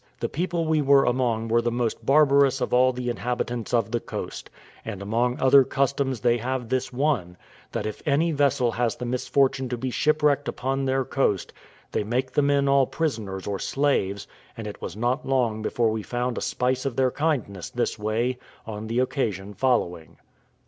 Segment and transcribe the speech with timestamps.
[0.19, 3.99] The people we were among were the most barbarous of all the inhabitants of the
[3.99, 4.49] coast;
[4.83, 7.37] and among other customs they have this one:
[7.71, 11.53] that if any vessel has the misfortune to be shipwrecked upon their coast,
[11.91, 14.25] they make the men all prisoners or slaves;
[14.57, 18.39] and it was not long before we found a spice of their kindness this way,
[18.65, 20.17] on the occasion following.